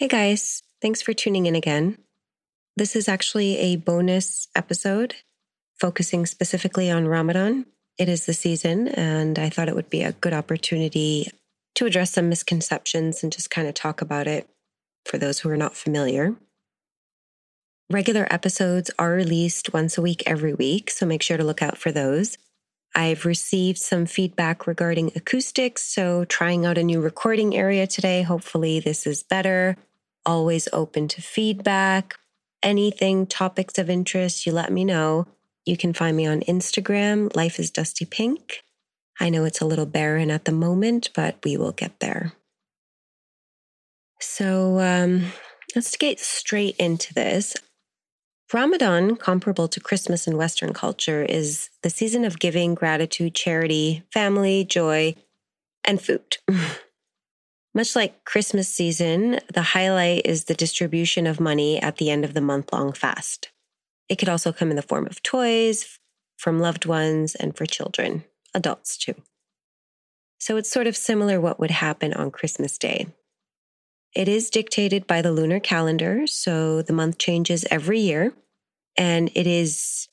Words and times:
Hey 0.00 0.08
guys, 0.08 0.62
thanks 0.80 1.02
for 1.02 1.12
tuning 1.12 1.44
in 1.44 1.54
again. 1.54 1.98
This 2.74 2.96
is 2.96 3.06
actually 3.06 3.58
a 3.58 3.76
bonus 3.76 4.48
episode 4.56 5.16
focusing 5.78 6.24
specifically 6.24 6.90
on 6.90 7.06
Ramadan. 7.06 7.66
It 7.98 8.08
is 8.08 8.24
the 8.24 8.32
season, 8.32 8.88
and 8.88 9.38
I 9.38 9.50
thought 9.50 9.68
it 9.68 9.74
would 9.74 9.90
be 9.90 10.02
a 10.02 10.12
good 10.12 10.32
opportunity 10.32 11.28
to 11.74 11.84
address 11.84 12.12
some 12.12 12.30
misconceptions 12.30 13.22
and 13.22 13.30
just 13.30 13.50
kind 13.50 13.68
of 13.68 13.74
talk 13.74 14.00
about 14.00 14.26
it 14.26 14.48
for 15.04 15.18
those 15.18 15.40
who 15.40 15.50
are 15.50 15.56
not 15.58 15.76
familiar. 15.76 16.34
Regular 17.90 18.26
episodes 18.30 18.90
are 18.98 19.12
released 19.12 19.74
once 19.74 19.98
a 19.98 20.02
week 20.02 20.22
every 20.24 20.54
week, 20.54 20.88
so 20.88 21.04
make 21.04 21.20
sure 21.22 21.36
to 21.36 21.44
look 21.44 21.60
out 21.60 21.76
for 21.76 21.92
those. 21.92 22.38
I've 22.94 23.26
received 23.26 23.76
some 23.76 24.06
feedback 24.06 24.66
regarding 24.66 25.12
acoustics, 25.14 25.82
so 25.82 26.24
trying 26.24 26.64
out 26.64 26.78
a 26.78 26.82
new 26.82 27.02
recording 27.02 27.54
area 27.54 27.86
today. 27.86 28.22
Hopefully, 28.22 28.80
this 28.80 29.06
is 29.06 29.22
better 29.22 29.76
always 30.30 30.68
open 30.72 31.08
to 31.08 31.20
feedback. 31.20 32.16
Anything, 32.62 33.26
topics 33.26 33.78
of 33.78 33.90
interest, 33.90 34.46
you 34.46 34.52
let 34.52 34.72
me 34.72 34.84
know. 34.84 35.26
You 35.66 35.76
can 35.76 35.92
find 35.92 36.16
me 36.16 36.24
on 36.24 36.40
Instagram, 36.42 37.34
Life 37.34 37.58
is 37.58 37.70
Dusty 37.70 38.04
Pink. 38.04 38.62
I 39.18 39.28
know 39.28 39.44
it's 39.44 39.60
a 39.60 39.66
little 39.66 39.86
barren 39.86 40.30
at 40.30 40.44
the 40.44 40.52
moment, 40.52 41.10
but 41.16 41.36
we 41.44 41.56
will 41.56 41.72
get 41.72 41.98
there. 41.98 42.32
So 44.20 44.78
um, 44.78 45.32
let's 45.74 45.96
get 45.96 46.20
straight 46.20 46.76
into 46.76 47.12
this. 47.12 47.56
Ramadan, 48.52 49.16
comparable 49.16 49.66
to 49.68 49.80
Christmas 49.80 50.28
in 50.28 50.36
Western 50.36 50.72
culture, 50.72 51.24
is 51.24 51.70
the 51.82 51.90
season 51.90 52.24
of 52.24 52.38
giving, 52.38 52.74
gratitude, 52.74 53.34
charity, 53.34 54.04
family, 54.12 54.64
joy, 54.64 55.16
and 55.84 56.00
food. 56.00 56.38
Much 57.72 57.94
like 57.94 58.24
Christmas 58.24 58.68
season, 58.68 59.38
the 59.52 59.62
highlight 59.62 60.22
is 60.24 60.44
the 60.44 60.54
distribution 60.54 61.26
of 61.26 61.38
money 61.38 61.80
at 61.80 61.96
the 61.96 62.10
end 62.10 62.24
of 62.24 62.34
the 62.34 62.40
month 62.40 62.72
long 62.72 62.92
fast. 62.92 63.50
It 64.08 64.16
could 64.18 64.28
also 64.28 64.52
come 64.52 64.70
in 64.70 64.76
the 64.76 64.82
form 64.82 65.06
of 65.06 65.22
toys 65.22 65.98
from 66.36 66.58
loved 66.58 66.84
ones 66.84 67.36
and 67.36 67.56
for 67.56 67.66
children, 67.66 68.24
adults 68.54 68.96
too. 68.96 69.14
So 70.40 70.56
it's 70.56 70.70
sort 70.70 70.88
of 70.88 70.96
similar 70.96 71.40
what 71.40 71.60
would 71.60 71.70
happen 71.70 72.12
on 72.12 72.32
Christmas 72.32 72.76
Day. 72.76 73.06
It 74.16 74.26
is 74.26 74.50
dictated 74.50 75.06
by 75.06 75.22
the 75.22 75.30
lunar 75.30 75.60
calendar, 75.60 76.26
so 76.26 76.82
the 76.82 76.92
month 76.92 77.18
changes 77.18 77.64
every 77.70 78.00
year, 78.00 78.32
and 78.96 79.30
it 79.36 79.46
is 79.46 80.08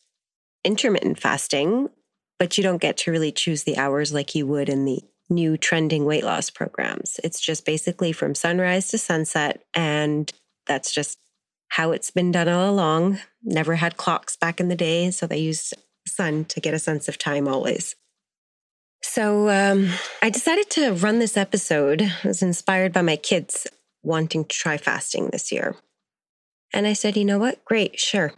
intermittent 0.63 1.19
fasting, 1.19 1.89
but 2.37 2.57
you 2.57 2.63
don't 2.63 2.81
get 2.81 2.97
to 2.97 3.11
really 3.11 3.31
choose 3.31 3.63
the 3.63 3.77
hours 3.77 4.13
like 4.13 4.35
you 4.35 4.45
would 4.45 4.69
in 4.69 4.85
the 4.85 5.01
new 5.29 5.57
trending 5.57 6.05
weight 6.05 6.23
loss 6.23 6.49
programs. 6.49 7.19
It's 7.23 7.39
just 7.39 7.65
basically 7.65 8.11
from 8.11 8.35
sunrise 8.35 8.89
to 8.89 8.97
sunset. 8.97 9.63
And 9.73 10.31
that's 10.65 10.93
just 10.93 11.19
how 11.69 11.91
it's 11.91 12.11
been 12.11 12.31
done 12.31 12.47
all 12.47 12.69
along. 12.69 13.19
Never 13.43 13.75
had 13.75 13.97
clocks 13.97 14.35
back 14.35 14.59
in 14.59 14.69
the 14.69 14.75
day. 14.75 15.11
So 15.11 15.27
they 15.27 15.39
used 15.39 15.73
sun 16.07 16.45
to 16.45 16.61
get 16.61 16.73
a 16.73 16.79
sense 16.79 17.07
of 17.07 17.17
time 17.17 17.47
always. 17.47 17.95
So 19.03 19.49
um, 19.49 19.89
I 20.21 20.29
decided 20.29 20.69
to 20.71 20.93
run 20.93 21.19
this 21.19 21.37
episode. 21.37 22.01
I 22.01 22.27
was 22.27 22.41
inspired 22.41 22.93
by 22.93 23.01
my 23.01 23.15
kids 23.15 23.67
wanting 24.03 24.45
to 24.45 24.55
try 24.55 24.77
fasting 24.77 25.29
this 25.31 25.51
year. 25.51 25.75
And 26.73 26.87
I 26.87 26.93
said, 26.93 27.15
you 27.15 27.25
know 27.25 27.37
what? 27.37 27.63
Great, 27.65 27.99
sure. 27.99 28.33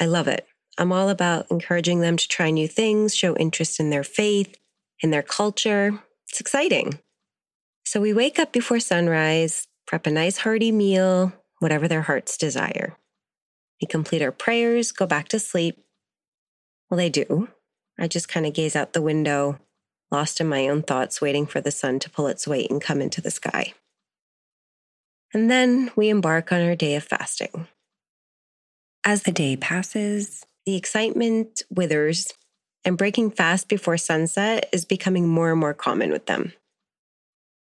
I 0.00 0.06
love 0.06 0.28
it. 0.28 0.46
I'm 0.78 0.92
all 0.92 1.08
about 1.08 1.46
encouraging 1.50 2.00
them 2.00 2.16
to 2.16 2.28
try 2.28 2.50
new 2.50 2.68
things, 2.68 3.14
show 3.14 3.34
interest 3.36 3.80
in 3.80 3.90
their 3.90 4.04
faith, 4.04 4.56
in 5.00 5.10
their 5.10 5.22
culture, 5.22 6.02
it's 6.36 6.40
exciting. 6.42 6.98
So 7.86 7.98
we 7.98 8.12
wake 8.12 8.38
up 8.38 8.52
before 8.52 8.78
sunrise, 8.78 9.68
prep 9.86 10.06
a 10.06 10.10
nice 10.10 10.36
hearty 10.36 10.70
meal, 10.70 11.32
whatever 11.60 11.88
their 11.88 12.02
hearts 12.02 12.36
desire. 12.36 12.94
We 13.80 13.86
complete 13.86 14.20
our 14.20 14.32
prayers, 14.32 14.92
go 14.92 15.06
back 15.06 15.28
to 15.28 15.38
sleep. 15.38 15.82
Well, 16.90 16.98
they 16.98 17.08
do. 17.08 17.48
I 17.98 18.06
just 18.06 18.28
kind 18.28 18.44
of 18.44 18.52
gaze 18.52 18.76
out 18.76 18.92
the 18.92 19.00
window, 19.00 19.58
lost 20.10 20.38
in 20.38 20.46
my 20.46 20.68
own 20.68 20.82
thoughts, 20.82 21.22
waiting 21.22 21.46
for 21.46 21.62
the 21.62 21.70
sun 21.70 22.00
to 22.00 22.10
pull 22.10 22.26
its 22.26 22.46
weight 22.46 22.70
and 22.70 22.82
come 22.82 23.00
into 23.00 23.22
the 23.22 23.30
sky. 23.30 23.72
And 25.32 25.50
then 25.50 25.90
we 25.96 26.10
embark 26.10 26.52
on 26.52 26.60
our 26.60 26.76
day 26.76 26.96
of 26.96 27.04
fasting. 27.04 27.66
As 29.04 29.22
the 29.22 29.32
day 29.32 29.56
passes, 29.56 30.44
the 30.66 30.76
excitement 30.76 31.62
withers 31.70 32.34
and 32.86 32.96
breaking 32.96 33.32
fast 33.32 33.68
before 33.68 33.98
sunset 33.98 34.68
is 34.72 34.84
becoming 34.84 35.26
more 35.28 35.50
and 35.50 35.58
more 35.58 35.74
common 35.74 36.10
with 36.12 36.26
them. 36.26 36.52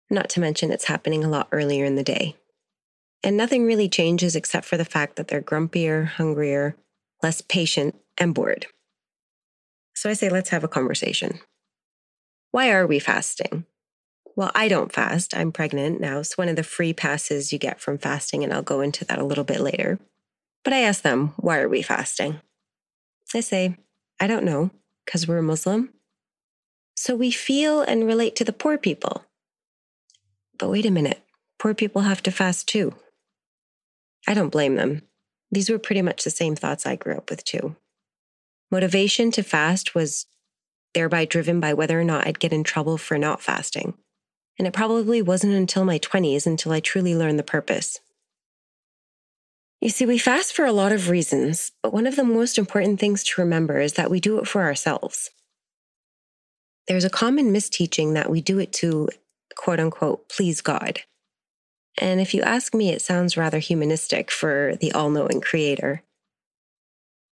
Not 0.08 0.30
to 0.30 0.40
mention, 0.40 0.72
it's 0.72 0.86
happening 0.86 1.22
a 1.22 1.28
lot 1.28 1.46
earlier 1.52 1.84
in 1.84 1.94
the 1.94 2.02
day. 2.02 2.36
And 3.22 3.36
nothing 3.36 3.66
really 3.66 3.88
changes 3.88 4.34
except 4.34 4.64
for 4.64 4.78
the 4.78 4.84
fact 4.84 5.16
that 5.16 5.28
they're 5.28 5.42
grumpier, 5.42 6.06
hungrier, 6.06 6.74
less 7.22 7.42
patient, 7.42 7.94
and 8.16 8.34
bored. 8.34 8.66
So 9.94 10.08
I 10.08 10.14
say, 10.14 10.30
let's 10.30 10.48
have 10.48 10.64
a 10.64 10.68
conversation. 10.68 11.40
Why 12.50 12.72
are 12.72 12.86
we 12.86 12.98
fasting? 12.98 13.66
Well, 14.36 14.50
I 14.54 14.68
don't 14.68 14.90
fast. 14.90 15.36
I'm 15.36 15.52
pregnant 15.52 16.00
now. 16.00 16.20
It's 16.20 16.38
one 16.38 16.48
of 16.48 16.56
the 16.56 16.62
free 16.62 16.94
passes 16.94 17.52
you 17.52 17.58
get 17.58 17.78
from 17.78 17.98
fasting, 17.98 18.42
and 18.42 18.54
I'll 18.54 18.62
go 18.62 18.80
into 18.80 19.04
that 19.04 19.18
a 19.18 19.24
little 19.24 19.44
bit 19.44 19.60
later. 19.60 19.98
But 20.64 20.72
I 20.72 20.80
ask 20.80 21.02
them, 21.02 21.34
why 21.36 21.58
are 21.58 21.68
we 21.68 21.82
fasting? 21.82 22.40
They 23.34 23.42
say, 23.42 23.76
I 24.18 24.26
don't 24.26 24.44
know 24.44 24.70
because 25.04 25.26
we're 25.26 25.42
Muslim. 25.42 25.92
So 26.94 27.16
we 27.16 27.30
feel 27.30 27.82
and 27.82 28.06
relate 28.06 28.36
to 28.36 28.44
the 28.44 28.52
poor 28.52 28.76
people. 28.76 29.24
But 30.58 30.70
wait 30.70 30.84
a 30.84 30.90
minute, 30.90 31.22
poor 31.58 31.74
people 31.74 32.02
have 32.02 32.22
to 32.24 32.30
fast 32.30 32.68
too. 32.68 32.94
I 34.28 34.34
don't 34.34 34.50
blame 34.50 34.76
them. 34.76 35.02
These 35.50 35.70
were 35.70 35.78
pretty 35.78 36.02
much 36.02 36.22
the 36.22 36.30
same 36.30 36.54
thoughts 36.54 36.86
I 36.86 36.96
grew 36.96 37.16
up 37.16 37.30
with 37.30 37.44
too. 37.44 37.76
Motivation 38.70 39.30
to 39.32 39.42
fast 39.42 39.94
was 39.94 40.26
thereby 40.94 41.24
driven 41.24 41.60
by 41.60 41.74
whether 41.74 41.98
or 41.98 42.04
not 42.04 42.26
I'd 42.26 42.38
get 42.38 42.52
in 42.52 42.64
trouble 42.64 42.98
for 42.98 43.18
not 43.18 43.40
fasting. 43.40 43.94
And 44.58 44.68
it 44.68 44.74
probably 44.74 45.22
wasn't 45.22 45.54
until 45.54 45.84
my 45.84 45.98
20s 45.98 46.46
until 46.46 46.72
I 46.72 46.80
truly 46.80 47.14
learned 47.14 47.38
the 47.38 47.44
purpose. 47.44 48.00
You 49.80 49.88
see, 49.88 50.04
we 50.04 50.18
fast 50.18 50.54
for 50.54 50.66
a 50.66 50.72
lot 50.72 50.92
of 50.92 51.08
reasons, 51.08 51.72
but 51.82 51.92
one 51.92 52.06
of 52.06 52.16
the 52.16 52.24
most 52.24 52.58
important 52.58 53.00
things 53.00 53.24
to 53.24 53.40
remember 53.40 53.80
is 53.80 53.94
that 53.94 54.10
we 54.10 54.20
do 54.20 54.38
it 54.38 54.46
for 54.46 54.62
ourselves. 54.62 55.30
There's 56.86 57.04
a 57.04 57.10
common 57.10 57.52
misteaching 57.52 58.12
that 58.14 58.28
we 58.28 58.42
do 58.42 58.58
it 58.58 58.72
to 58.74 59.08
quote 59.56 59.80
unquote 59.80 60.28
please 60.28 60.60
God. 60.60 61.00
And 61.98 62.20
if 62.20 62.34
you 62.34 62.42
ask 62.42 62.74
me, 62.74 62.90
it 62.90 63.02
sounds 63.02 63.36
rather 63.36 63.58
humanistic 63.58 64.30
for 64.30 64.76
the 64.80 64.92
all 64.92 65.10
knowing 65.10 65.40
creator. 65.40 66.02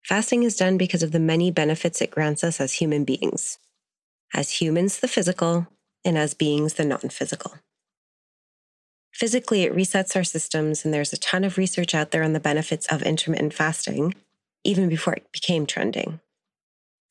Fasting 0.03 0.43
is 0.43 0.55
done 0.55 0.77
because 0.77 1.01
of 1.01 1.11
the 1.11 1.19
many 1.19 1.49
benefits 1.49 1.99
it 1.99 2.11
grants 2.11 2.43
us 2.43 2.61
as 2.61 2.73
human 2.73 3.05
beings. 3.05 3.57
As 4.33 4.61
humans, 4.61 4.99
the 4.99 5.07
physical, 5.07 5.67
and 6.03 6.17
as 6.17 6.35
beings, 6.35 6.75
the 6.75 6.85
non 6.85 7.09
physical. 7.09 7.55
Physically, 9.15 9.63
it 9.63 9.73
resets 9.73 10.13
our 10.17 10.25
systems, 10.25 10.83
and 10.83 10.93
there's 10.93 11.13
a 11.13 11.17
ton 11.17 11.45
of 11.45 11.57
research 11.57 11.95
out 11.95 12.11
there 12.11 12.21
on 12.21 12.33
the 12.33 12.39
benefits 12.39 12.85
of 12.87 13.01
intermittent 13.01 13.53
fasting, 13.53 14.13
even 14.65 14.89
before 14.89 15.13
it 15.13 15.31
became 15.31 15.65
trending. 15.65 16.19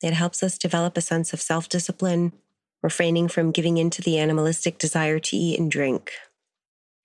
It 0.03 0.13
helps 0.13 0.43
us 0.43 0.59
develop 0.59 0.97
a 0.97 1.01
sense 1.01 1.33
of 1.33 1.41
self 1.41 1.67
discipline, 1.67 2.33
refraining 2.83 3.27
from 3.27 3.51
giving 3.51 3.77
in 3.77 3.89
to 3.89 4.03
the 4.03 4.19
animalistic 4.19 4.77
desire 4.77 5.17
to 5.17 5.35
eat 5.35 5.59
and 5.59 5.71
drink. 5.71 6.11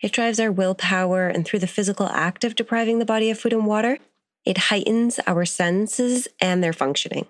It 0.02 0.12
drives 0.12 0.38
our 0.38 0.52
willpower, 0.52 1.28
and 1.28 1.46
through 1.46 1.60
the 1.60 1.66
physical 1.66 2.06
act 2.08 2.44
of 2.44 2.54
depriving 2.54 2.98
the 2.98 3.06
body 3.06 3.30
of 3.30 3.40
food 3.40 3.54
and 3.54 3.64
water, 3.64 3.96
it 4.44 4.58
heightens 4.58 5.18
our 5.26 5.46
senses 5.46 6.28
and 6.42 6.62
their 6.62 6.74
functioning. 6.74 7.26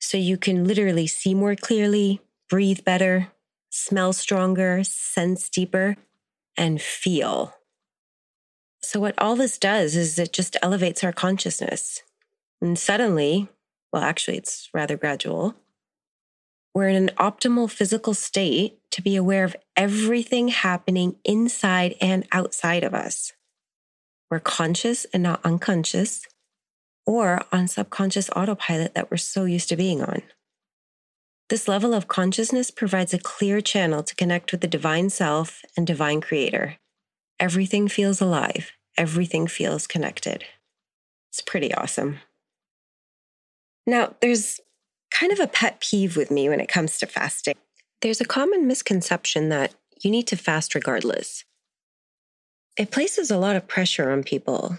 So 0.00 0.16
you 0.16 0.38
can 0.38 0.64
literally 0.64 1.06
see 1.06 1.34
more 1.34 1.54
clearly, 1.54 2.22
breathe 2.48 2.82
better, 2.82 3.28
smell 3.68 4.14
stronger, 4.14 4.82
sense 4.84 5.50
deeper, 5.50 5.96
and 6.58 6.82
feel. 6.82 7.54
So, 8.82 9.00
what 9.00 9.14
all 9.18 9.36
this 9.36 9.56
does 9.56 9.96
is 9.96 10.18
it 10.18 10.32
just 10.32 10.56
elevates 10.62 11.02
our 11.02 11.12
consciousness. 11.12 12.02
And 12.60 12.78
suddenly, 12.78 13.48
well, 13.92 14.02
actually, 14.02 14.36
it's 14.36 14.68
rather 14.74 14.96
gradual, 14.96 15.54
we're 16.74 16.88
in 16.88 17.08
an 17.08 17.14
optimal 17.16 17.70
physical 17.70 18.14
state 18.14 18.78
to 18.92 19.02
be 19.02 19.16
aware 19.16 19.44
of 19.44 19.56
everything 19.76 20.48
happening 20.48 21.16
inside 21.24 21.94
and 22.00 22.26
outside 22.30 22.84
of 22.84 22.94
us. 22.94 23.32
We're 24.30 24.40
conscious 24.40 25.06
and 25.06 25.22
not 25.22 25.40
unconscious, 25.44 26.26
or 27.06 27.40
on 27.50 27.66
subconscious 27.68 28.28
autopilot 28.36 28.94
that 28.94 29.10
we're 29.10 29.16
so 29.16 29.44
used 29.44 29.70
to 29.70 29.76
being 29.76 30.02
on. 30.02 30.22
This 31.48 31.68
level 31.68 31.94
of 31.94 32.08
consciousness 32.08 32.70
provides 32.70 33.14
a 33.14 33.18
clear 33.18 33.60
channel 33.60 34.02
to 34.02 34.14
connect 34.14 34.52
with 34.52 34.60
the 34.60 34.68
divine 34.68 35.10
self 35.10 35.62
and 35.76 35.86
divine 35.86 36.20
creator. 36.20 36.76
Everything 37.40 37.88
feels 37.88 38.20
alive, 38.20 38.72
everything 38.98 39.46
feels 39.46 39.86
connected. 39.86 40.44
It's 41.30 41.40
pretty 41.40 41.74
awesome. 41.74 42.20
Now, 43.86 44.14
there's 44.20 44.60
kind 45.10 45.32
of 45.32 45.40
a 45.40 45.46
pet 45.46 45.80
peeve 45.80 46.16
with 46.16 46.30
me 46.30 46.48
when 46.48 46.60
it 46.60 46.68
comes 46.68 46.98
to 46.98 47.06
fasting. 47.06 47.54
There's 48.02 48.20
a 48.20 48.26
common 48.26 48.66
misconception 48.66 49.48
that 49.48 49.74
you 50.02 50.10
need 50.10 50.26
to 50.28 50.36
fast 50.36 50.74
regardless. 50.74 51.44
it 52.78 52.90
places 52.90 53.30
a 53.30 53.38
lot 53.38 53.56
of 53.56 53.68
pressure 53.68 54.10
on 54.10 54.22
people. 54.22 54.78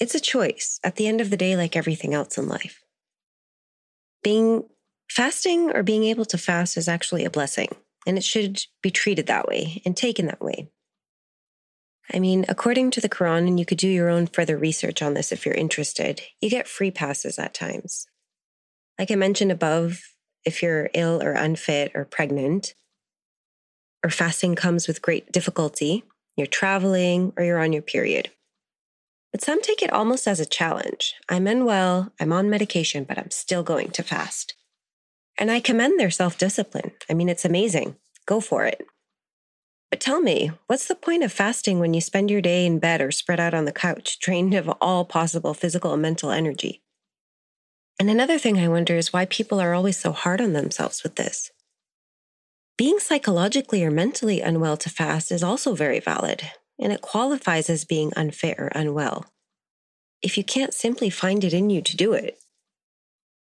It's 0.00 0.14
a 0.14 0.20
choice 0.20 0.80
at 0.82 0.96
the 0.96 1.06
end 1.06 1.20
of 1.20 1.30
the 1.30 1.36
day, 1.36 1.56
like 1.56 1.76
everything 1.76 2.14
else 2.14 2.38
in 2.38 2.48
life. 2.48 2.82
Being 4.22 4.64
fasting 5.10 5.70
or 5.72 5.82
being 5.82 6.04
able 6.04 6.24
to 6.24 6.38
fast 6.38 6.76
is 6.76 6.88
actually 6.88 7.24
a 7.24 7.30
blessing, 7.30 7.68
and 8.06 8.16
it 8.16 8.24
should 8.24 8.62
be 8.82 8.90
treated 8.90 9.26
that 9.26 9.48
way 9.48 9.82
and 9.84 9.96
taken 9.96 10.26
that 10.26 10.40
way. 10.40 10.70
I 12.12 12.18
mean, 12.18 12.44
according 12.48 12.90
to 12.92 13.00
the 13.00 13.08
Quran, 13.08 13.46
and 13.46 13.58
you 13.58 13.66
could 13.66 13.78
do 13.78 13.88
your 13.88 14.08
own 14.08 14.26
further 14.26 14.56
research 14.56 15.02
on 15.02 15.14
this 15.14 15.30
if 15.30 15.44
you're 15.44 15.54
interested, 15.54 16.22
you 16.40 16.50
get 16.50 16.66
free 16.66 16.90
passes 16.90 17.38
at 17.38 17.54
times. 17.54 18.06
Like 18.98 19.10
I 19.10 19.14
mentioned 19.14 19.52
above, 19.52 20.00
if 20.44 20.62
you're 20.62 20.90
ill 20.94 21.22
or 21.22 21.32
unfit 21.32 21.92
or 21.94 22.04
pregnant, 22.04 22.74
or 24.02 24.10
fasting 24.10 24.54
comes 24.54 24.88
with 24.88 25.02
great 25.02 25.30
difficulty, 25.30 26.04
you're 26.36 26.46
traveling, 26.46 27.32
or 27.36 27.44
you're 27.44 27.60
on 27.60 27.72
your 27.72 27.82
period. 27.82 28.30
But 29.30 29.42
some 29.42 29.62
take 29.62 29.82
it 29.82 29.92
almost 29.92 30.26
as 30.26 30.40
a 30.40 30.46
challenge. 30.46 31.14
I'm 31.28 31.46
unwell, 31.46 32.12
I'm 32.18 32.32
on 32.32 32.50
medication, 32.50 33.04
but 33.04 33.18
I'm 33.18 33.30
still 33.30 33.62
going 33.62 33.90
to 33.90 34.02
fast. 34.02 34.54
And 35.40 35.50
I 35.50 35.58
commend 35.58 35.98
their 35.98 36.10
self 36.10 36.36
discipline. 36.38 36.92
I 37.08 37.14
mean, 37.14 37.30
it's 37.30 37.46
amazing. 37.46 37.96
Go 38.26 38.40
for 38.40 38.66
it. 38.66 38.86
But 39.90 39.98
tell 39.98 40.20
me, 40.20 40.52
what's 40.68 40.86
the 40.86 40.94
point 40.94 41.24
of 41.24 41.32
fasting 41.32 41.80
when 41.80 41.94
you 41.94 42.00
spend 42.00 42.30
your 42.30 42.42
day 42.42 42.64
in 42.64 42.78
bed 42.78 43.00
or 43.00 43.10
spread 43.10 43.40
out 43.40 43.54
on 43.54 43.64
the 43.64 43.72
couch, 43.72 44.20
drained 44.20 44.54
of 44.54 44.68
all 44.80 45.04
possible 45.04 45.54
physical 45.54 45.94
and 45.94 46.02
mental 46.02 46.30
energy? 46.30 46.82
And 47.98 48.08
another 48.08 48.38
thing 48.38 48.58
I 48.58 48.68
wonder 48.68 48.96
is 48.96 49.12
why 49.12 49.24
people 49.24 49.60
are 49.60 49.74
always 49.74 49.98
so 49.98 50.12
hard 50.12 50.40
on 50.40 50.52
themselves 50.52 51.02
with 51.02 51.16
this. 51.16 51.50
Being 52.78 52.98
psychologically 52.98 53.82
or 53.82 53.90
mentally 53.90 54.40
unwell 54.40 54.76
to 54.78 54.90
fast 54.90 55.32
is 55.32 55.42
also 55.42 55.74
very 55.74 56.00
valid, 56.00 56.50
and 56.78 56.92
it 56.92 57.02
qualifies 57.02 57.68
as 57.68 57.84
being 57.84 58.12
unfit 58.16 58.58
or 58.58 58.68
unwell. 58.68 59.26
If 60.22 60.38
you 60.38 60.44
can't 60.44 60.72
simply 60.72 61.10
find 61.10 61.44
it 61.44 61.52
in 61.52 61.68
you 61.68 61.82
to 61.82 61.96
do 61.96 62.12
it, 62.12 62.38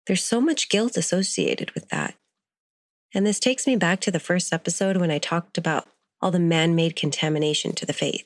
there's 0.08 0.24
so 0.24 0.40
much 0.40 0.70
guilt 0.70 0.98
associated 0.98 1.72
with 1.72 1.90
that. 1.90 2.16
And 3.14 3.26
this 3.26 3.40
takes 3.40 3.68
me 3.68 3.76
back 3.76 4.00
to 4.02 4.12
the 4.12 4.20
first 4.20 4.54
episode 4.54 4.98
when 4.98 5.12
I 5.12 5.18
talked 5.18 5.58
about 5.58 5.88
all 6.22 6.32
the 6.32 6.40
man 6.40 6.76
made 6.76 6.96
contamination 6.96 7.74
to 7.74 7.86
the 7.86 7.94
faith. 7.94 8.26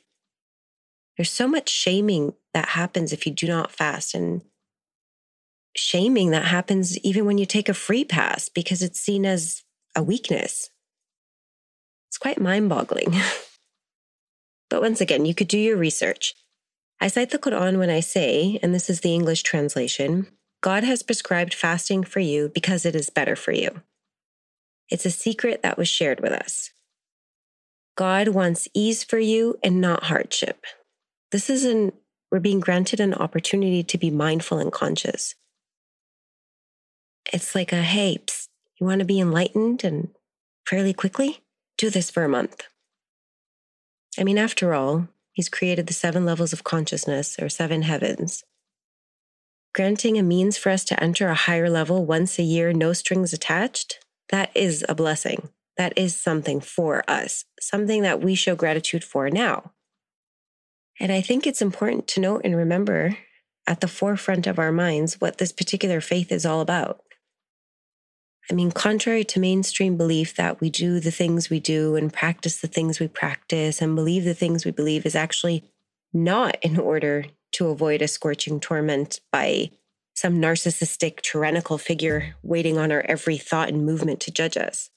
There's 1.18 1.30
so 1.30 1.48
much 1.48 1.70
shaming 1.70 2.34
that 2.54 2.70
happens 2.70 3.12
if 3.12 3.26
you 3.26 3.34
do 3.34 3.48
not 3.48 3.72
fast, 3.72 4.16
and 4.16 4.44
shaming 5.76 6.32
that 6.32 6.46
happens 6.46 6.98
even 7.00 7.26
when 7.26 7.38
you 7.38 7.46
take 7.46 7.70
a 7.70 7.74
free 7.74 8.06
pass 8.06 8.48
because 8.48 8.82
it's 8.82 9.00
seen 9.00 9.26
as 9.26 9.64
a 9.96 10.04
weakness. 10.04 10.70
It's 12.10 12.18
quite 12.18 12.40
mind 12.40 12.70
boggling. 12.70 13.14
but 14.70 14.82
once 14.82 15.02
again, 15.02 15.26
you 15.26 15.36
could 15.36 15.48
do 15.48 15.58
your 15.58 15.78
research. 15.78 16.34
I 17.00 17.08
cite 17.08 17.32
the 17.32 17.40
Quran 17.40 17.78
when 17.78 17.90
I 17.90 18.00
say, 18.00 18.60
and 18.62 18.74
this 18.74 18.90
is 18.90 19.02
the 19.02 19.14
English 19.14 19.44
translation 19.44 20.28
God 20.62 20.84
has 20.84 21.04
prescribed 21.04 21.54
fasting 21.54 22.04
for 22.04 22.20
you 22.20 22.50
because 22.50 22.86
it 22.86 22.96
is 22.96 23.10
better 23.10 23.36
for 23.36 23.52
you. 23.52 23.82
It's 24.90 25.06
a 25.06 25.12
secret 25.12 25.64
that 25.64 25.78
was 25.78 25.88
shared 25.88 26.20
with 26.20 26.32
us. 26.32 26.72
God 27.98 28.30
wants 28.30 28.68
ease 28.74 29.04
for 29.04 29.20
you 29.20 29.58
and 29.64 29.82
not 29.82 30.06
hardship. 30.06 30.66
This 31.32 31.50
is 31.50 31.66
an, 31.66 31.94
we're 32.32 32.40
being 32.40 32.60
granted 32.60 33.00
an 33.00 33.14
opportunity 33.14 33.84
to 33.84 33.98
be 33.98 34.12
mindful 34.12 34.60
and 34.60 34.72
conscious. 34.72 35.36
It's 37.34 37.56
like 37.56 37.72
a 37.72 37.82
hey, 37.82 38.20
psst, 38.26 38.48
you 38.80 38.88
want 38.88 39.00
to 39.00 39.06
be 39.06 39.20
enlightened 39.20 39.84
and 39.84 40.10
fairly 40.66 40.94
quickly? 40.94 41.42
do 41.82 41.90
this 41.90 42.12
for 42.12 42.24
a 42.24 42.30
month. 42.30 42.68
I 44.20 44.24
mean, 44.24 44.38
after 44.38 44.76
all, 44.76 45.08
he's 45.34 45.50
created 45.50 45.88
the 45.88 45.94
seven 45.94 46.26
levels 46.26 46.54
of 46.54 46.64
consciousness 46.64 47.40
or 47.42 47.50
seven 47.50 47.82
heavens. 47.82 48.44
Granting 49.74 50.18
a 50.18 50.24
means 50.24 50.58
for 50.58 50.70
us 50.70 50.84
to 50.86 51.02
enter 51.02 51.30
a 51.30 51.36
higher 51.36 51.70
level 51.70 52.06
once 52.06 52.38
a 52.38 52.44
year, 52.44 52.74
no 52.74 52.92
strings 52.92 53.32
attached, 53.32 54.00
that 54.30 54.52
is 54.54 54.86
a 54.90 54.96
blessing. 54.96 55.50
That 55.78 55.94
is 55.96 56.16
something 56.16 56.60
for 56.60 57.04
us, 57.10 57.46
something 57.60 58.02
that 58.02 58.22
we 58.22 58.36
show 58.36 58.56
gratitude 58.56 59.04
for 59.04 59.30
now. 59.30 59.72
And 61.00 61.12
I 61.12 61.22
think 61.22 61.48
it's 61.48 61.62
important 61.62 62.08
to 62.10 62.20
note 62.20 62.42
and 62.44 62.56
remember 62.56 63.18
at 63.66 63.80
the 63.80 63.88
forefront 63.88 64.46
of 64.46 64.60
our 64.60 64.72
minds 64.72 65.22
what 65.22 65.38
this 65.38 65.52
particular 65.52 66.02
faith 66.02 66.32
is 66.32 66.46
all 66.46 66.62
about. 66.62 67.02
I 68.50 68.54
mean, 68.54 68.72
contrary 68.72 69.24
to 69.26 69.40
mainstream 69.40 69.96
belief 69.96 70.36
that 70.36 70.60
we 70.60 70.70
do 70.70 71.00
the 71.00 71.12
things 71.12 71.50
we 71.50 71.60
do 71.60 71.96
and 71.96 72.12
practice 72.12 72.58
the 72.58 72.68
things 72.68 73.00
we 73.00 73.08
practice 73.08 73.82
and 73.82 73.96
believe 73.96 74.26
the 74.26 74.34
things 74.34 74.66
we 74.66 74.72
believe 74.72 75.06
is 75.06 75.16
actually 75.16 75.64
not 76.12 76.58
in 76.62 76.78
order 76.78 77.26
to 77.54 77.68
avoid 77.70 78.02
a 78.02 78.08
scorching 78.08 78.60
torment 78.60 79.20
by 79.32 79.72
some 80.14 80.36
narcissistic, 80.36 81.22
tyrannical 81.22 81.78
figure 81.78 82.36
waiting 82.44 82.78
on 82.78 82.92
our 82.92 83.02
every 83.02 83.38
thought 83.38 83.70
and 83.70 83.86
movement 83.86 84.20
to 84.22 84.32
judge 84.32 84.58
us. 84.58 84.90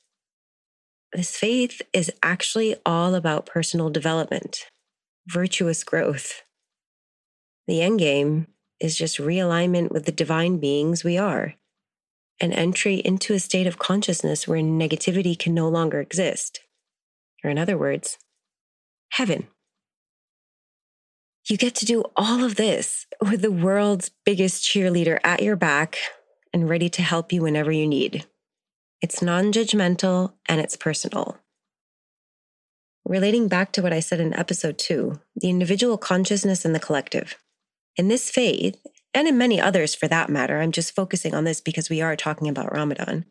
This 1.13 1.37
faith 1.37 1.81
is 1.93 2.11
actually 2.23 2.77
all 2.85 3.15
about 3.15 3.47
personal 3.47 3.91
development, 3.91 4.67
virtuous 5.27 5.85
growth. 5.85 6.43
The 7.67 7.83
end 7.83 8.01
game 8.01 8.49
is 8.81 8.97
just 8.97 9.19
realignment 9.19 9.91
with 9.93 10.05
the 10.07 10.13
divine 10.13 10.59
beings 10.59 11.05
we 11.05 11.17
are 11.17 11.55
an 12.41 12.53
entry 12.53 12.97
into 12.97 13.35
a 13.35 13.39
state 13.39 13.67
of 13.67 13.79
consciousness 13.79 14.49
where 14.49 14.61
negativity 14.61 15.39
can 15.39 15.55
no 15.55 15.69
longer 15.69 16.01
exist. 16.01 16.61
Or, 17.43 17.51
in 17.51 17.59
other 17.59 17.79
words, 17.79 18.19
heaven. 19.11 19.49
You 21.47 21.59
get 21.59 21.75
to 21.77 21.85
do 21.85 22.05
all 22.17 22.43
of 22.43 22.57
this 22.57 23.07
with 23.21 23.43
the 23.43 23.53
world's 23.53 24.11
biggest 24.25 24.65
cheerleader 24.65 25.21
at 25.23 25.43
your 25.43 25.57
back 25.57 25.99
and 26.55 26.69
ready 26.69 26.89
to 26.89 27.03
help 27.03 27.33
you 27.33 27.43
whenever 27.43 27.71
you 27.71 27.87
need. 27.87 28.25
It's 29.03 29.21
non 29.21 29.53
judgmental 29.53 30.33
and 30.49 30.59
it's 30.59 30.77
personal. 30.77 31.37
Relating 33.05 33.49
back 33.49 33.73
to 33.73 33.83
what 33.83 33.93
I 33.93 34.01
said 34.01 34.21
in 34.21 34.33
episode 34.33 34.79
two, 34.79 35.21
the 35.37 35.51
individual 35.51 35.99
consciousness 35.99 36.65
and 36.65 36.75
the 36.75 36.81
collective. 36.81 37.37
In 37.97 38.09
this 38.09 38.31
faith, 38.31 38.79
and 39.13 39.29
in 39.29 39.37
many 39.37 39.61
others 39.61 39.95
for 39.95 40.09
that 40.09 40.31
matter, 40.31 40.61
I'm 40.61 40.73
just 40.73 40.95
focusing 40.95 41.35
on 41.35 41.45
this 41.45 41.61
because 41.61 41.91
we 41.91 42.01
are 42.01 42.17
talking 42.17 42.49
about 42.49 42.73
Ramadan, 42.73 43.27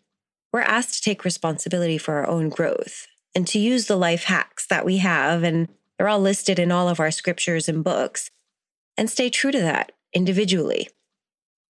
we're 0.51 0.62
asked 0.62 0.94
to 0.94 1.01
take 1.01 1.25
responsibility 1.25 1.98
for 1.98 2.13
our 2.13 2.27
own 2.27 2.50
growth 2.50 3.07
and 3.33 3.48
to 3.48 3.57
use 3.57 3.88
the 3.88 3.95
life 3.95 4.25
hacks 4.25 4.68
that 4.68 4.86
we 4.86 4.98
have, 4.98 5.42
and 5.42 5.68
they're 5.98 6.07
all 6.07 6.19
listed 6.19 6.60
in 6.60 6.72
all 6.72 6.90
of 6.90 7.00
our 7.00 7.12
scriptures 7.12 7.69
and 7.69 7.83
books, 7.83 8.31
and 8.97 9.09
stay 9.09 9.30
true 9.30 9.52
to 9.52 9.59
that 9.59 9.92
individually. 10.14 10.90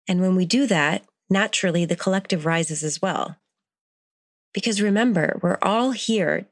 And 0.09 0.21
when 0.21 0.37
we 0.37 0.47
do 0.47 0.67
that, 0.67 1.05
naturally 1.29 1.85
the 1.85 1.97
collective 1.97 2.47
rises 2.47 2.83
as 2.83 3.01
well. 3.01 3.37
Because 4.53 4.83
remember, 4.83 5.39
we're 5.43 5.59
all 5.63 5.93
here 5.93 6.47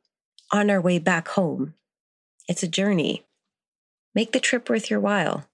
on 0.52 0.70
our 0.70 0.80
way 0.80 0.98
back 0.98 1.28
home. 1.28 1.74
It's 2.48 2.62
a 2.62 2.68
journey. 2.68 3.24
Make 4.14 4.32
the 4.32 4.40
trip 4.40 4.70
worth 4.70 4.90
your 4.90 5.00
while 5.00 5.48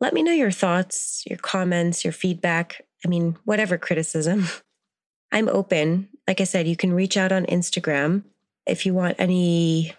let 0.00 0.14
me 0.14 0.22
know 0.22 0.32
your 0.32 0.50
thoughts, 0.50 1.22
your 1.26 1.38
comments, 1.38 2.04
your 2.04 2.12
feedback. 2.12 2.84
I 3.04 3.08
mean, 3.08 3.36
whatever 3.44 3.78
criticism. 3.78 4.48
I'm 5.32 5.48
open. 5.48 6.08
Like 6.26 6.40
I 6.40 6.44
said, 6.44 6.66
you 6.66 6.76
can 6.76 6.92
reach 6.92 7.16
out 7.16 7.30
on 7.30 7.46
Instagram. 7.46 8.24
If 8.66 8.84
you 8.84 8.94
want 8.94 9.16
any 9.18 9.94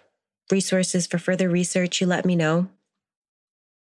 resources 0.50 1.06
for 1.06 1.18
further 1.18 1.48
research, 1.48 2.00
you 2.00 2.06
let 2.06 2.24
me 2.24 2.36
know. 2.36 2.68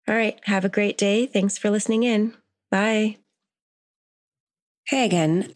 All 0.09 0.15
right. 0.15 0.39
Have 0.45 0.65
a 0.65 0.69
great 0.69 0.99
day. 0.99 1.27
Thanks 1.27 1.59
for 1.59 1.71
listening 1.71 2.03
in. 2.03 2.35
Bye. 2.71 3.17
Hey 4.87 5.05
again. 5.05 5.55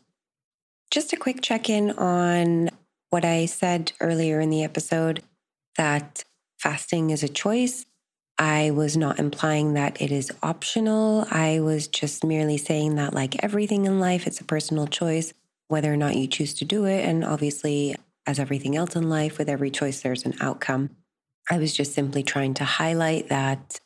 Just 0.91 1.13
a 1.13 1.17
quick 1.17 1.43
check 1.43 1.69
in 1.69 1.91
on 1.93 2.71
what 3.11 3.25
I 3.25 3.47
said 3.47 3.93
earlier 4.01 4.41
in 4.41 4.51
the 4.51 4.63
episode 4.63 5.23
that 5.77 6.25
fasting 6.59 7.11
is 7.11 7.23
a 7.23 7.29
choice 7.29 7.85
I 8.39 8.73
was 8.73 8.97
not 8.97 9.19
implying 9.19 9.75
that 9.75 10.01
it 10.03 10.11
is 10.11 10.33
optional. 10.43 11.27
I 11.31 11.61
was 11.61 11.87
just 11.87 12.25
merely 12.25 12.57
saying 12.57 12.97
that, 12.97 13.15
like 13.15 13.43
everything 13.45 13.85
in 13.85 14.01
life, 14.01 14.27
it's 14.27 14.41
a 14.41 14.45
personal 14.45 14.87
choice, 14.87 15.33
whether 15.69 15.93
or 15.93 15.97
not 15.97 16.17
you 16.17 16.27
choose 16.27 16.55
to 16.55 16.65
do 16.65 16.85
it. 16.85 17.05
And 17.05 17.25
obviously, 17.25 17.95
as 18.27 18.39
everything 18.39 18.77
else 18.77 18.97
in 18.97 19.09
life, 19.09 19.39
with 19.39 19.49
every 19.49 19.71
choice, 19.71 20.01
there's 20.01 20.25
an 20.25 20.35
outcome. 20.41 20.91
I 21.51 21.59
was 21.59 21.75
just 21.75 21.93
simply 21.93 22.23
trying 22.23 22.55
to 22.55 22.65
highlight 22.65 23.29
that 23.29 23.81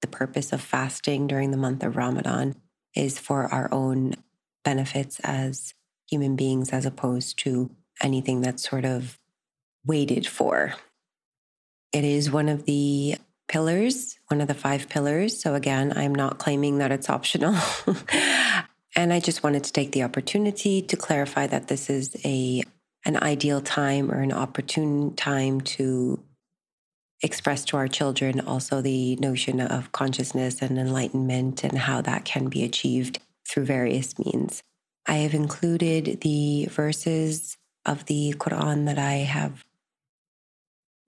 the 0.00 0.06
purpose 0.06 0.52
of 0.52 0.60
fasting 0.60 1.26
during 1.26 1.50
the 1.50 1.56
month 1.56 1.82
of 1.82 1.96
Ramadan 1.96 2.54
is 2.94 3.18
for 3.18 3.46
our 3.52 3.72
own 3.72 4.14
benefits 4.64 5.20
as 5.20 5.74
human 6.08 6.36
beings, 6.36 6.70
as 6.70 6.86
opposed 6.86 7.38
to 7.40 7.70
anything 8.02 8.40
that's 8.40 8.68
sort 8.68 8.84
of 8.84 9.18
waited 9.84 10.26
for. 10.26 10.74
It 11.92 12.04
is 12.04 12.30
one 12.30 12.48
of 12.48 12.64
the 12.66 13.16
pillars, 13.48 14.18
one 14.28 14.40
of 14.40 14.48
the 14.48 14.54
five 14.54 14.88
pillars. 14.88 15.40
So, 15.40 15.54
again, 15.54 15.92
I'm 15.96 16.14
not 16.14 16.38
claiming 16.38 16.78
that 16.78 16.92
it's 16.92 17.08
optional. 17.08 17.56
and 18.94 19.12
I 19.12 19.20
just 19.20 19.42
wanted 19.42 19.64
to 19.64 19.72
take 19.72 19.92
the 19.92 20.02
opportunity 20.02 20.82
to 20.82 20.96
clarify 20.96 21.46
that 21.46 21.68
this 21.68 21.88
is 21.88 22.16
a 22.24 22.62
an 23.04 23.16
ideal 23.22 23.60
time 23.60 24.10
or 24.10 24.20
an 24.20 24.32
opportune 24.32 25.14
time 25.14 25.60
to 25.60 26.22
express 27.22 27.64
to 27.64 27.76
our 27.76 27.88
children 27.88 28.40
also 28.40 28.80
the 28.80 29.16
notion 29.16 29.60
of 29.60 29.92
consciousness 29.92 30.62
and 30.62 30.78
enlightenment 30.78 31.64
and 31.64 31.78
how 31.78 32.00
that 32.00 32.24
can 32.24 32.48
be 32.48 32.62
achieved 32.64 33.18
through 33.48 33.64
various 33.64 34.18
means. 34.18 34.62
I 35.06 35.16
have 35.16 35.34
included 35.34 36.20
the 36.20 36.66
verses 36.66 37.56
of 37.86 38.04
the 38.06 38.34
Quran 38.36 38.86
that 38.86 38.98
I 38.98 39.14
have 39.14 39.64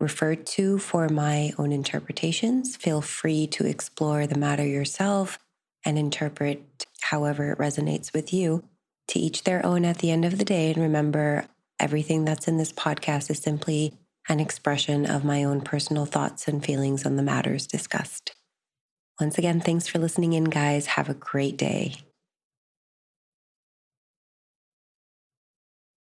referred 0.00 0.47
to 0.47 0.78
for 0.78 1.09
my 1.09 1.52
own 1.59 1.70
interpretations. 1.70 2.76
Feel 2.76 3.02
free 3.02 3.47
to 3.49 3.66
explore 3.66 4.26
the 4.26 4.38
matter 4.38 4.66
yourself 4.66 5.38
and 5.85 5.99
interpret 5.99 6.87
however 7.02 7.52
it 7.52 7.59
resonates 7.59 8.12
with 8.12 8.32
you. 8.32 8.64
To 9.09 9.18
each 9.18 9.42
their 9.42 9.64
own 9.66 9.85
at 9.85 9.99
the 9.99 10.11
end 10.11 10.25
of 10.25 10.38
the 10.38 10.44
day. 10.44 10.73
And 10.73 10.80
remember, 10.82 11.47
everything 11.80 12.25
that's 12.25 12.49
in 12.49 12.58
this 12.58 12.72
podcast 12.72 13.30
is 13.30 13.38
simply 13.38 13.94
an 14.28 14.38
expression 14.40 15.06
of 15.06 15.25
my 15.25 15.44
own 15.44 15.60
personal 15.60 16.06
thoughts 16.06 16.46
and 16.46 16.64
feelings 16.64 17.06
on 17.06 17.16
the 17.16 17.22
matters 17.22 17.66
discussed. 17.66 18.32
Once 19.18 19.38
again, 19.38 19.60
thanks 19.60 19.87
for 19.87 19.99
listening 19.99 20.32
in, 20.32 20.44
guys. 20.44 20.87
Have 20.87 21.08
a 21.08 21.14
great 21.14 21.56
day. 21.56 21.94